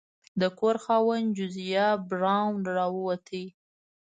د 0.41 0.43
کور 0.59 0.75
خاوند 0.83 1.27
جوزیا 1.37 1.87
براون 2.09 2.55
راووت. 2.75 3.27